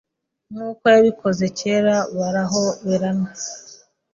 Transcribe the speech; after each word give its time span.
nkuko 0.53 0.83
yabikoze 0.93 1.45
cyera 1.57 1.95
barahoberana 2.17 3.29